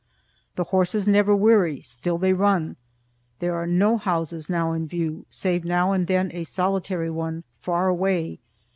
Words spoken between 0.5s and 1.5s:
The horses never